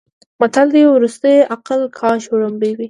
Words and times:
متل 0.41 0.67
دی: 0.73 0.83
ورستیه 0.87 1.47
عقله 1.53 1.87
کاش 1.99 2.21
وړومبی 2.29 2.71
وی. 2.75 2.79